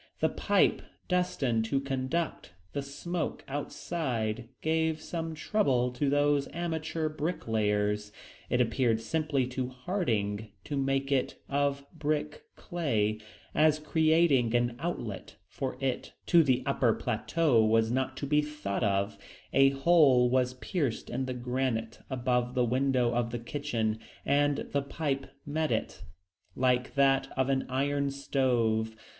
The 0.19 0.29
pipe 0.29 0.81
destined 1.07 1.63
to 1.65 1.79
conduct 1.79 2.53
the 2.73 2.81
smoke 2.81 3.43
outside 3.47 4.49
gave 4.63 4.99
some 4.99 5.35
trouble 5.35 5.91
to 5.91 6.09
these 6.09 6.47
amateur 6.51 7.07
bricklayers. 7.07 8.11
It 8.49 8.59
appeared 8.59 8.99
simplest 8.99 9.51
to 9.51 9.69
Harding 9.69 10.53
to 10.63 10.75
make 10.75 11.11
it 11.11 11.35
of 11.47 11.85
brick 11.95 12.45
clay; 12.55 13.19
as 13.53 13.77
creating 13.77 14.55
an 14.55 14.75
outlet 14.79 15.35
for 15.47 15.77
it 15.79 16.13
to 16.25 16.41
the 16.41 16.63
upper 16.65 16.93
plateau 16.93 17.63
was 17.63 17.91
not 17.91 18.17
to 18.17 18.25
be 18.25 18.41
thought 18.41 18.83
of, 18.83 19.19
a 19.53 19.69
hole 19.69 20.31
was 20.31 20.55
pierced 20.55 21.11
in 21.11 21.27
the 21.27 21.35
granite 21.35 21.99
above 22.09 22.55
the 22.55 22.65
window 22.65 23.13
of 23.13 23.29
the 23.29 23.37
kitchen, 23.37 23.99
and 24.25 24.57
the 24.71 24.81
pipe 24.81 25.27
met 25.45 25.71
it 25.71 26.01
like 26.55 26.95
that 26.95 27.31
of 27.37 27.49
an 27.49 27.67
iron 27.69 28.09
stove. 28.09 28.95